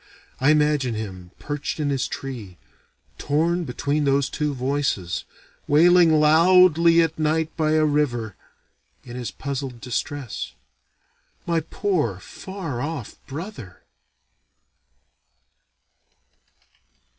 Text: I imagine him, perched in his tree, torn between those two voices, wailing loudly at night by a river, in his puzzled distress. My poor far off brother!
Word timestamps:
I 0.39 0.49
imagine 0.49 0.95
him, 0.95 1.29
perched 1.37 1.79
in 1.79 1.91
his 1.91 2.07
tree, 2.07 2.57
torn 3.19 3.65
between 3.65 4.03
those 4.03 4.31
two 4.31 4.51
voices, 4.55 5.25
wailing 5.67 6.19
loudly 6.19 7.03
at 7.03 7.19
night 7.19 7.55
by 7.55 7.73
a 7.73 7.85
river, 7.85 8.35
in 9.03 9.15
his 9.15 9.29
puzzled 9.29 9.79
distress. 9.79 10.53
My 11.45 11.59
poor 11.59 12.17
far 12.19 12.81
off 12.81 13.19
brother! 13.27 13.83